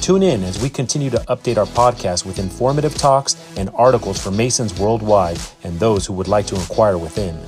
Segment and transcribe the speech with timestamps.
[0.00, 4.30] Tune in as we continue to update our podcast with informative talks and articles for
[4.30, 7.38] Masons worldwide and those who would like to inquire within.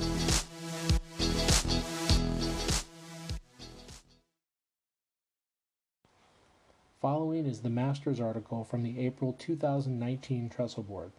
[7.01, 11.11] Following is the Master's article from the April 2019 Trestle Board.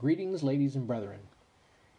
[0.00, 1.20] Greetings, ladies and brethren.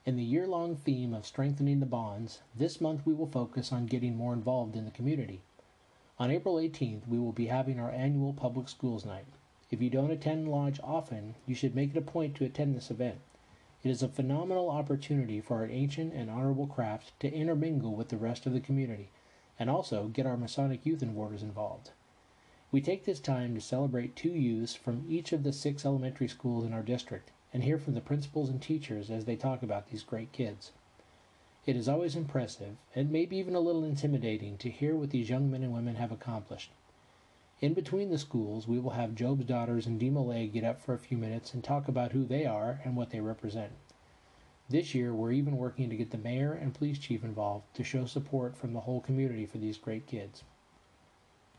[0.04, 3.86] In the year long theme of strengthening the bonds, this month we will focus on
[3.86, 5.42] getting more involved in the community.
[6.20, 9.28] On April 18th, we will be having our annual public schools night.
[9.70, 12.90] If you don't attend Lodge often, you should make it a point to attend this
[12.90, 13.20] event.
[13.84, 18.18] It is a phenomenal opportunity for our ancient and honorable craft to intermingle with the
[18.18, 19.10] rest of the community
[19.60, 21.92] and also get our Masonic youth and warders involved.
[22.72, 26.66] We take this time to celebrate two youths from each of the six elementary schools
[26.66, 30.02] in our district and hear from the principals and teachers as they talk about these
[30.02, 30.72] great kids.
[31.68, 35.52] It is always impressive, and maybe even a little intimidating, to hear what these young
[35.52, 36.72] men and women have accomplished.
[37.60, 40.98] In between the schools, we will have Job's daughters and Demolay get up for a
[40.98, 43.74] few minutes and talk about who they are and what they represent.
[44.70, 48.06] This year, we're even working to get the mayor and police chief involved to show
[48.06, 50.46] support from the whole community for these great kids.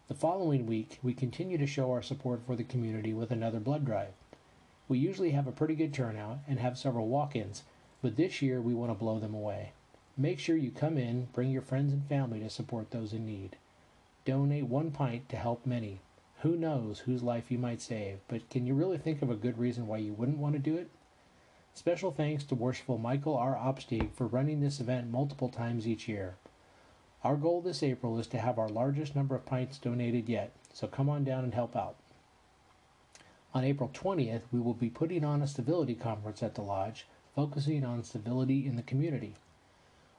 [0.06, 3.84] The following week, we continue to show our support for the community with another blood
[3.84, 4.14] drive.
[4.88, 7.64] We usually have a pretty good turnout and have several walk ins,
[8.00, 9.72] but this year we want to blow them away.
[10.20, 13.56] Make sure you come in, bring your friends and family to support those in need.
[14.24, 16.00] Donate one pint to help many.
[16.40, 19.58] Who knows whose life you might save, but can you really think of a good
[19.58, 20.90] reason why you wouldn't want to do it?
[21.72, 23.54] Special thanks to Worshipful Michael R.
[23.54, 26.34] Opsteig for running this event multiple times each year.
[27.22, 30.88] Our goal this April is to have our largest number of pints donated yet, so
[30.88, 31.94] come on down and help out.
[33.54, 37.06] On April 20th, we will be putting on a civility conference at the Lodge,
[37.36, 39.36] focusing on civility in the community.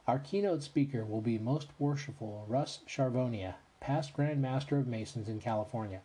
[0.09, 5.39] Our keynote speaker will be Most Worshipful Russ Charvonia, past Grand Master of Masons in
[5.39, 6.01] California.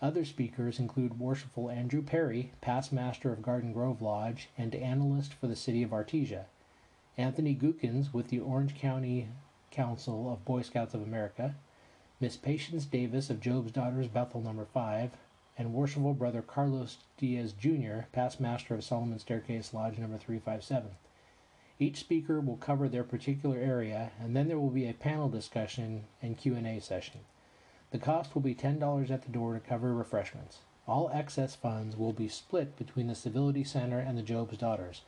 [0.00, 5.46] Other speakers include Worshipful Andrew Perry, past Master of Garden Grove Lodge and analyst for
[5.46, 6.46] the City of Artesia,
[7.16, 9.28] Anthony Gookins with the Orange County
[9.70, 11.54] Council of Boy Scouts of America,
[12.18, 15.12] Miss Patience Davis of Job's Daughters Bethel Number 5,
[15.56, 20.96] and Worshipful Brother Carlos Diaz Jr., past master of Solomon Staircase Lodge Number 357.
[21.82, 26.04] Each speaker will cover their particular area, and then there will be a panel discussion
[26.22, 27.22] and Q&A session.
[27.90, 30.60] The cost will be $10 at the door to cover refreshments.
[30.86, 35.02] All excess funds will be split between the Civility Center and the Job's Daughters.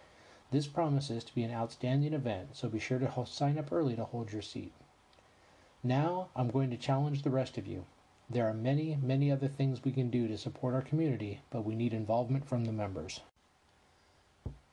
[0.50, 4.06] This promises to be an outstanding event, so be sure to sign up early to
[4.06, 4.72] hold your seat.
[5.84, 7.84] Now, I'm going to challenge the rest of you.
[8.28, 11.76] There are many, many other things we can do to support our community, but we
[11.76, 13.20] need involvement from the members.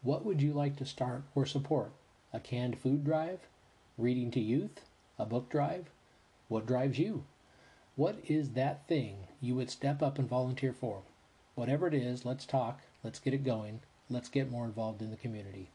[0.03, 1.91] What would you like to start or support?
[2.33, 3.39] A canned food drive?
[3.99, 4.81] Reading to youth?
[5.19, 5.91] A book drive?
[6.47, 7.25] What drives you?
[7.95, 11.03] What is that thing you would step up and volunteer for?
[11.53, 15.17] Whatever it is, let's talk, let's get it going, let's get more involved in the
[15.17, 15.69] community.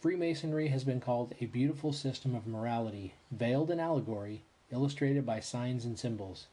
[0.00, 4.42] Freemasonry has been called a beautiful system of morality, veiled in allegory,
[4.72, 6.46] illustrated by signs and symbols.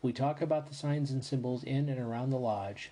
[0.00, 2.90] We talk about the signs and symbols in and around the lodge,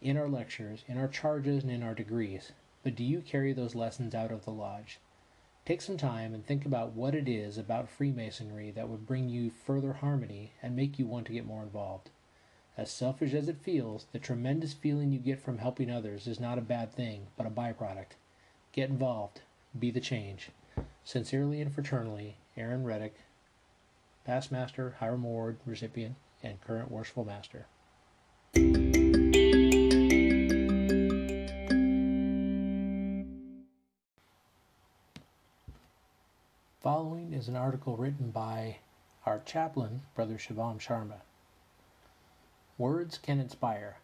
[0.00, 2.52] in our lectures, in our charges, and in our degrees.
[2.82, 4.98] But do you carry those lessons out of the lodge?
[5.64, 9.50] Take some time and think about what it is about Freemasonry that would bring you
[9.50, 12.10] further harmony and make you want to get more involved.
[12.76, 16.58] As selfish as it feels, the tremendous feeling you get from helping others is not
[16.58, 18.16] a bad thing, but a byproduct.
[18.72, 19.40] Get involved.
[19.76, 20.50] Be the change.
[21.02, 23.16] Sincerely and fraternally, Aaron Reddick,
[24.24, 27.66] past master, Hiram Award, recipient, and current worshipful master.
[37.36, 38.78] Is an article written by
[39.26, 41.20] our chaplain, Brother Shivam Sharma.
[42.78, 43.98] Words can inspire.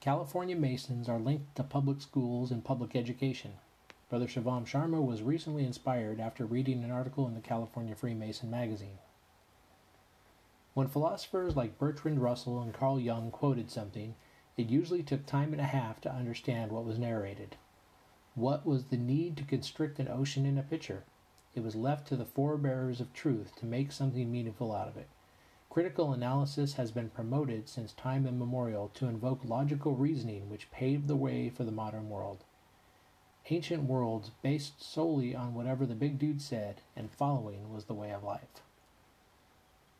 [0.00, 3.52] California Masons are linked to public schools and public education.
[4.10, 8.98] Brother Shivam Sharma was recently inspired after reading an article in the California Freemason magazine.
[10.74, 14.14] When philosophers like Bertrand Russell and Carl Jung quoted something,
[14.58, 17.56] it usually took time and a half to understand what was narrated.
[18.34, 21.04] What was the need to constrict an ocean in a pitcher?
[21.54, 25.08] It was left to the forebearers of truth to make something meaningful out of it.
[25.68, 31.16] Critical analysis has been promoted since time immemorial to invoke logical reasoning which paved the
[31.16, 32.44] way for the modern world.
[33.50, 38.12] ancient worlds based solely on whatever the big dude said, and following was the way
[38.12, 38.62] of life.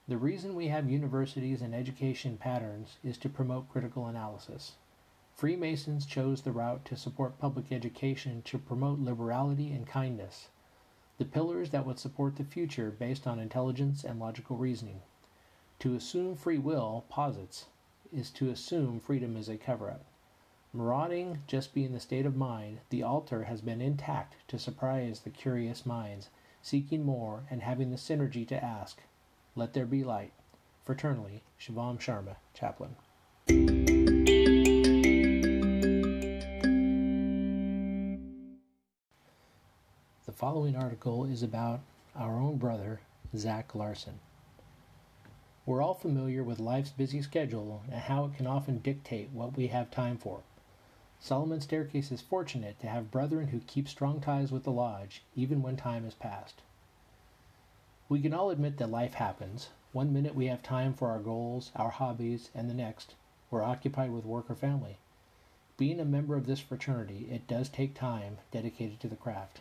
[0.08, 4.72] The reason we have universities and education patterns is to promote critical analysis.
[5.34, 10.48] Freemasons chose the route to support public education to promote liberality and kindness,
[11.20, 15.02] the pillars that would support the future based on intelligence and logical reasoning.
[15.80, 17.66] To assume free will, posits,
[18.10, 20.06] is to assume freedom is a cover up.
[20.72, 25.28] Marauding just being the state of mind, the altar has been intact to surprise the
[25.28, 26.30] curious minds,
[26.62, 29.02] seeking more and having the synergy to ask,
[29.54, 30.32] Let there be light.
[30.86, 32.96] Fraternally, Shivam Sharma, Chaplain.
[40.40, 41.80] Following article is about
[42.16, 42.98] our own brother,
[43.36, 44.20] Zach Larson.
[45.66, 49.66] We're all familiar with life's busy schedule and how it can often dictate what we
[49.66, 50.40] have time for.
[51.20, 55.60] Solomon Staircase is fortunate to have brethren who keep strong ties with the lodge, even
[55.60, 56.62] when time has passed.
[58.08, 59.68] We can all admit that life happens.
[59.92, 63.14] One minute we have time for our goals, our hobbies, and the next,
[63.50, 64.96] we're occupied with work or family.
[65.76, 69.60] Being a member of this fraternity, it does take time dedicated to the craft.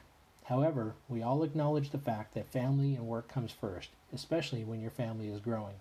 [0.50, 4.90] However, we all acknowledge the fact that family and work comes first, especially when your
[4.90, 5.75] family is growing.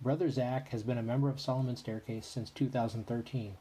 [0.00, 3.58] Brother Zach has been a member of Solomon Staircase since 2013.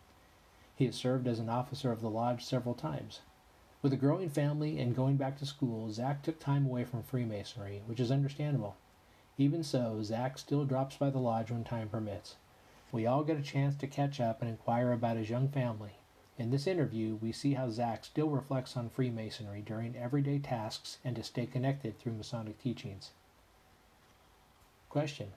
[0.77, 3.19] He has served as an officer of the lodge several times.
[3.81, 7.83] With a growing family and going back to school, Zach took time away from Freemasonry,
[7.85, 8.77] which is understandable.
[9.37, 12.37] Even so, Zach still drops by the lodge when time permits.
[12.93, 15.95] We all get a chance to catch up and inquire about his young family,
[16.41, 21.15] in this interview, we see how Zach still reflects on Freemasonry during everyday tasks and
[21.15, 23.11] to stay connected through Masonic teachings.
[24.89, 25.33] Question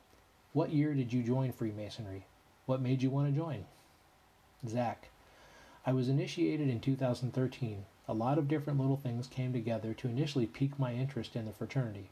[0.54, 2.24] What year did you join Freemasonry?
[2.64, 3.66] What made you want to join?
[4.66, 5.10] Zach
[5.84, 7.84] I was initiated in 2013.
[8.08, 11.52] A lot of different little things came together to initially pique my interest in the
[11.52, 12.08] fraternity.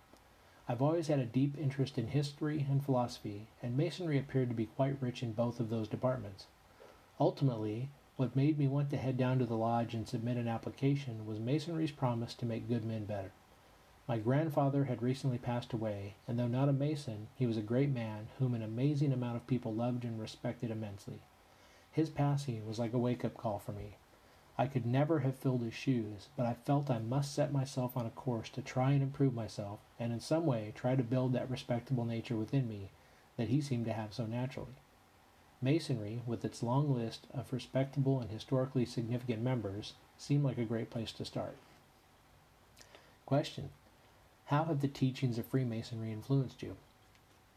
[0.68, 4.66] I've always had a deep interest in history and philosophy, and Masonry appeared to be
[4.66, 6.46] quite rich in both of those departments.
[7.18, 11.24] Ultimately, what made me want to head down to the lodge and submit an application
[11.24, 13.32] was Masonry's promise to make good men better.
[14.06, 17.90] My grandfather had recently passed away, and though not a Mason, he was a great
[17.90, 21.20] man whom an amazing amount of people loved and respected immensely.
[21.90, 23.96] His passing was like a wake up call for me.
[24.58, 28.04] I could never have filled his shoes, but I felt I must set myself on
[28.04, 31.50] a course to try and improve myself, and in some way try to build that
[31.50, 32.90] respectable nature within me
[33.36, 34.74] that he seemed to have so naturally.
[35.62, 40.90] Masonry, with its long list of respectable and historically significant members, seemed like a great
[40.90, 41.56] place to start.
[43.24, 43.70] Question
[44.46, 46.76] How have the teachings of Freemasonry influenced you?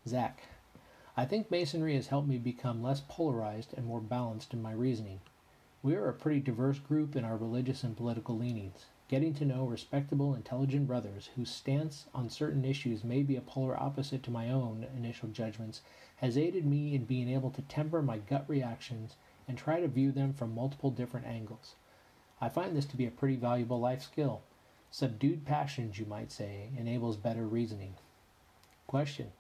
[0.08, 0.44] Zach
[1.18, 5.22] I think Masonry has helped me become less polarized and more balanced in my reasoning.
[5.82, 8.86] We are a pretty diverse group in our religious and political leanings.
[9.08, 13.80] Getting to know respectable, intelligent brothers whose stance on certain issues may be a polar
[13.80, 15.82] opposite to my own initial judgments
[16.18, 19.16] has aided me in being able to temper my gut reactions
[19.48, 21.76] and try to view them from multiple different angles.
[22.42, 24.42] I find this to be a pretty valuable life skill.
[24.90, 27.94] Subdued passions, you might say, enables better reasoning.
[28.88, 29.34] Question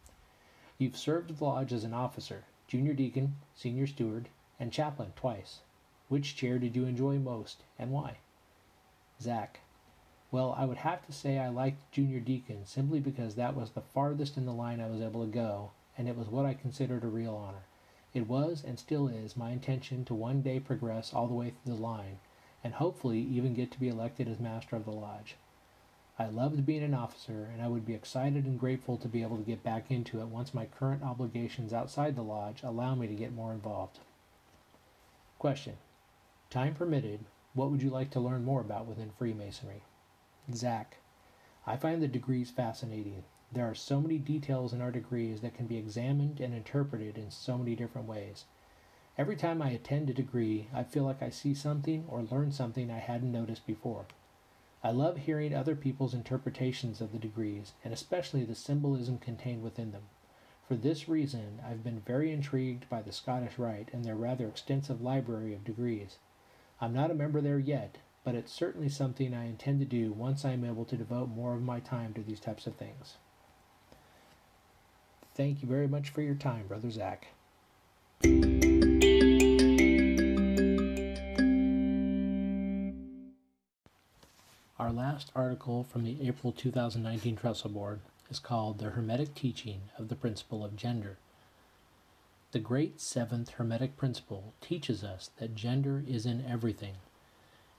[0.78, 4.30] You've served the lodge as an officer, junior deacon, senior steward,
[4.60, 5.62] and chaplain twice.
[6.08, 8.18] Which chair did you enjoy most, and why?
[9.22, 9.62] Zach.
[10.32, 13.82] Well, I would have to say I liked junior deacon simply because that was the
[13.82, 17.04] farthest in the line I was able to go, and it was what I considered
[17.04, 17.64] a real honor.
[18.14, 21.76] It was and still is my intention to one day progress all the way through
[21.76, 22.20] the line,
[22.64, 25.36] and hopefully even get to be elected as Master of the Lodge.
[26.18, 29.38] I loved being an officer, and I would be excited and grateful to be able
[29.38, 33.14] to get back into it once my current obligations outside the Lodge allow me to
[33.14, 34.00] get more involved.
[35.38, 35.76] Question
[36.50, 39.82] Time permitted, what would you like to learn more about within Freemasonry?
[40.54, 40.98] Zach,
[41.66, 43.24] I find the degrees fascinating.
[43.52, 47.32] There are so many details in our degrees that can be examined and interpreted in
[47.32, 48.44] so many different ways.
[49.18, 52.92] Every time I attend a degree, I feel like I see something or learn something
[52.92, 54.06] I hadn't noticed before.
[54.84, 59.94] I love hearing other people's interpretations of the degrees, and especially the symbolism contained within
[59.94, 60.04] them.
[60.68, 65.02] For this reason, I've been very intrigued by the Scottish Rite and their rather extensive
[65.02, 66.18] library of degrees.
[66.82, 70.44] I'm not a member there yet, but it's certainly something I intend to do once
[70.44, 73.16] I am able to devote more of my time to these types of things.
[75.36, 77.28] Thank you very much for your time, Brother Zach.
[84.78, 90.10] Our last article from the April 2019 Trestle Board is called The Hermetic Teaching of
[90.10, 91.18] the Principle of Gender.
[92.56, 96.96] The great seventh Hermetic principle teaches us that gender is in everything.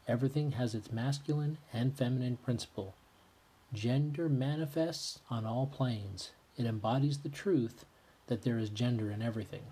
[0.07, 2.95] Everything has its masculine and feminine principle.
[3.73, 6.33] Gender manifests on all planes.
[6.59, 7.87] It embodies the truth
[8.27, 9.63] that there is gender in everything.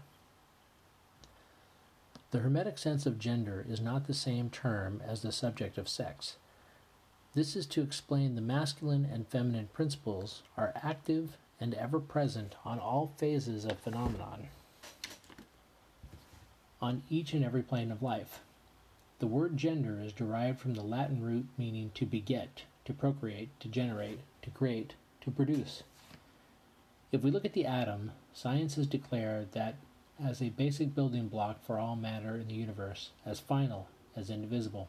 [2.30, 6.36] The Hermetic sense of gender is not the same term as the subject of sex.
[7.34, 12.78] This is to explain the masculine and feminine principles are active and ever present on
[12.78, 14.48] all phases of phenomenon,
[16.84, 18.40] on each and every plane of life.
[19.18, 23.68] The word gender is derived from the Latin root meaning to beget, to procreate, to
[23.68, 25.82] generate, to create, to produce.
[27.10, 29.76] If we look at the atom, science has declared that
[30.22, 34.88] as a basic building block for all matter in the universe, as final, as indivisible.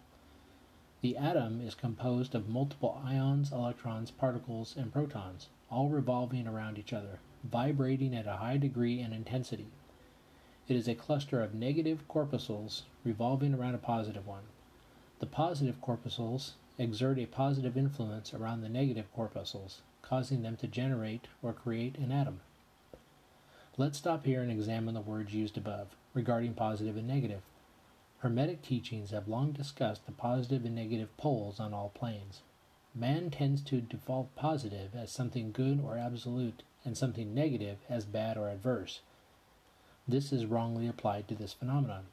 [0.99, 6.91] The atom is composed of multiple ions, electrons, particles, and protons, all revolving around each
[6.91, 9.67] other, vibrating at a high degree and intensity.
[10.67, 14.45] It is a cluster of negative corpuscles revolving around a positive one.
[15.19, 21.27] The positive corpuscles exert a positive influence around the negative corpuscles, causing them to generate
[21.43, 22.41] or create an atom.
[23.77, 27.41] Let's stop here and examine the words used above regarding positive and negative.
[28.19, 32.41] Hermetic teachings have long discussed the positive and negative poles on all planes.
[32.95, 38.35] Man tends to default positive as something good or absolute, and something negative as bad
[38.35, 39.01] or adverse.
[40.07, 42.05] This is wrongly applied to this phenomenon.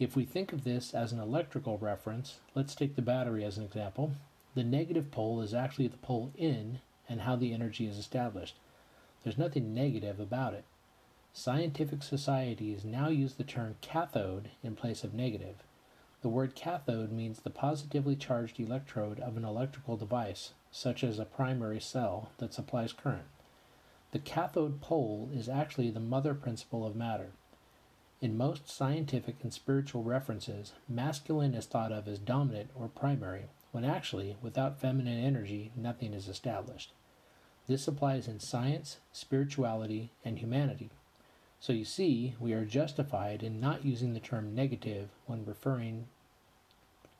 [0.00, 3.64] If we think of this as an electrical reference, let's take the battery as an
[3.64, 4.12] example.
[4.56, 8.56] The negative pole is actually the pole in and how the energy is established.
[9.22, 10.64] There's nothing negative about it.
[11.32, 15.62] Scientific societies now use the term cathode in place of negative.
[16.22, 21.24] The word cathode means the positively charged electrode of an electrical device, such as a
[21.24, 23.26] primary cell that supplies current.
[24.14, 27.32] The cathode pole is actually the mother principle of matter.
[28.20, 33.84] In most scientific and spiritual references, masculine is thought of as dominant or primary, when
[33.84, 36.92] actually, without feminine energy, nothing is established.
[37.66, 40.90] This applies in science, spirituality, and humanity.
[41.58, 46.06] So you see, we are justified in not using the term negative when referring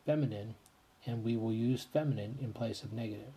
[0.07, 0.55] feminine,
[1.05, 3.33] and we will use feminine in place of negative.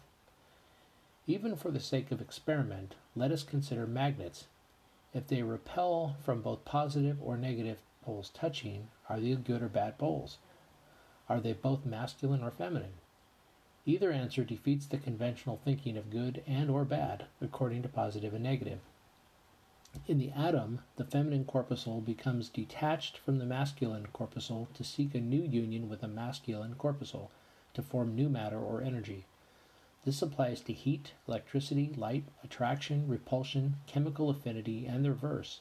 [1.29, 4.47] Even for the sake of experiment, let us consider magnets.
[5.13, 9.97] If they repel from both positive or negative poles touching, are they good or bad
[9.97, 10.37] poles?
[11.27, 12.93] Are they both masculine or feminine?
[13.85, 18.43] Either answer defeats the conventional thinking of good and or bad according to positive and
[18.43, 18.79] negative.
[20.07, 25.19] In the atom, the feminine corpuscle becomes detached from the masculine corpuscle to seek a
[25.19, 27.31] new union with a masculine corpuscle
[27.73, 29.25] to form new matter or energy.
[30.07, 35.59] This applies to heat, electricity, light, attraction, repulsion, chemical affinity, and the reverse,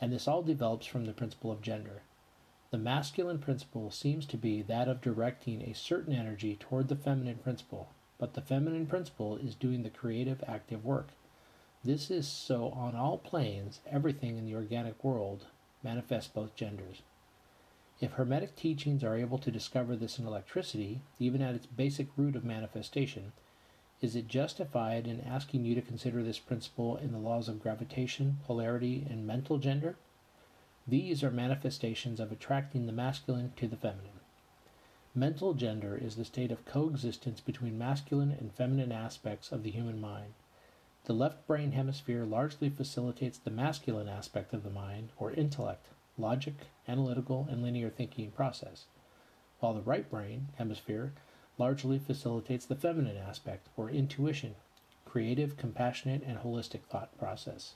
[0.00, 2.00] and this all develops from the principle of gender.
[2.70, 7.36] The masculine principle seems to be that of directing a certain energy toward the feminine
[7.36, 11.08] principle, but the feminine principle is doing the creative, active work.
[11.84, 15.44] This is so on all planes, everything in the organic world
[15.82, 17.02] manifests both genders.
[18.00, 22.34] If Hermetic teachings are able to discover this in electricity, even at its basic root
[22.34, 23.32] of manifestation,
[24.04, 28.38] is it justified in asking you to consider this principle in the laws of gravitation,
[28.44, 29.96] polarity, and mental gender?
[30.86, 34.20] These are manifestations of attracting the masculine to the feminine.
[35.14, 39.98] Mental gender is the state of coexistence between masculine and feminine aspects of the human
[39.98, 40.34] mind.
[41.06, 45.86] The left brain hemisphere largely facilitates the masculine aspect of the mind, or intellect,
[46.18, 48.84] logic, analytical, and linear thinking process,
[49.60, 51.14] while the right brain hemisphere
[51.58, 54.54] largely facilitates the feminine aspect, or intuition,
[55.04, 57.74] creative, compassionate, and holistic thought process.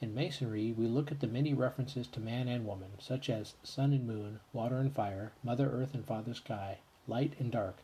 [0.00, 3.92] In Masonry, we look at the many references to man and woman, such as sun
[3.92, 7.76] and moon, water and fire, Mother Earth and Father Sky, light and dark,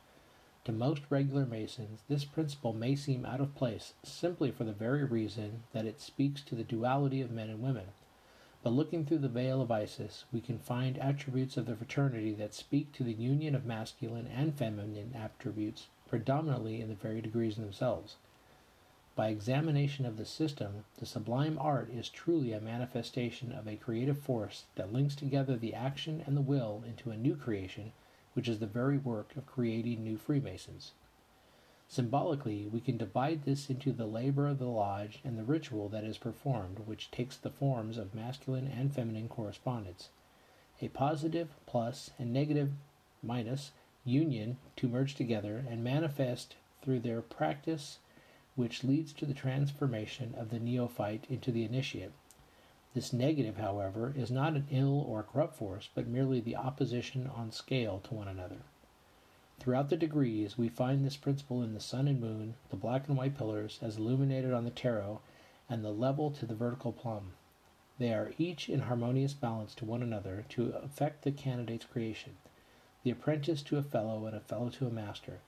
[0.64, 5.02] to most regular Masons, this principle may seem out of place simply for the very
[5.02, 7.88] reason that it speaks to the duality of men and women.
[8.62, 12.54] But looking through the veil of Isis, we can find attributes of the fraternity that
[12.54, 18.16] speak to the union of masculine and feminine attributes, predominantly in the very degrees themselves.
[19.16, 24.19] By examination of the system, the sublime art is truly a manifestation of a creative
[24.19, 27.92] force that links together the action and the will into a new creation
[28.35, 30.92] which is the very work of creating new Freemasons.
[31.93, 36.05] Symbolically, we can divide this into the labor of the lodge and the ritual that
[36.05, 40.09] is performed, which takes the forms of masculine and feminine correspondence.
[40.81, 42.73] A positive, plus, and negative,
[43.23, 43.73] minus,
[44.07, 47.99] union to merge together and manifest through their practice,
[48.57, 52.13] which leads to the transformation of the neophyte into the initiate.
[52.95, 57.53] This negative, however, is not an ill or corrupt force, but merely the opposition on
[57.53, 58.63] scale to one another.
[59.62, 63.16] Throughout the degrees, we find this principle in the sun and moon, the black and
[63.16, 65.21] white pillars as illuminated on the tarot,
[65.71, 67.35] and the level to the vertical plumb.
[67.97, 72.38] They are each in harmonious balance to one another to affect the candidate's creation,
[73.04, 75.38] the apprentice to a fellow and a fellow to a master.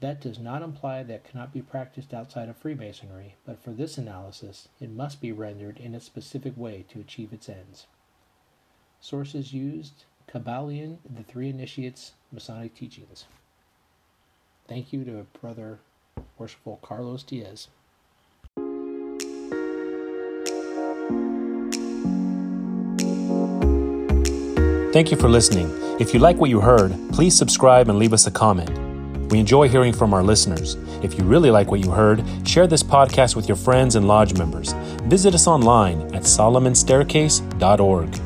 [0.00, 4.70] That does not imply that cannot be practiced outside of Freemasonry, but for this analysis,
[4.80, 7.86] it must be rendered in a specific way to achieve its ends.
[8.98, 13.26] Sources used Kybalion, The Three Initiates, Masonic Teachings.
[14.68, 15.78] Thank you to Brother
[16.38, 17.68] Worshipful Carlos Diaz.
[24.92, 25.70] Thank you for listening.
[26.00, 28.70] If you like what you heard, please subscribe and leave us a comment.
[29.30, 30.76] We enjoy hearing from our listeners.
[31.02, 34.38] If you really like what you heard, share this podcast with your friends and lodge
[34.38, 34.72] members.
[35.02, 38.25] Visit us online at solomonstaircase.org.